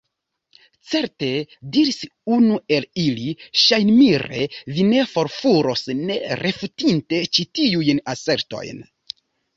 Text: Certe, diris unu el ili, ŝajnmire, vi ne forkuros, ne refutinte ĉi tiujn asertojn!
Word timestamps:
Certe, 0.91 1.27
diris 1.75 1.99
unu 2.37 2.55
el 2.77 2.87
ili, 3.03 3.35
ŝajnmire, 3.65 4.41
vi 4.79 4.87
ne 4.89 5.05
forkuros, 5.13 5.85
ne 6.01 6.19
refutinte 6.43 7.21
ĉi 7.39 7.47
tiujn 7.61 8.01
asertojn! 8.17 8.83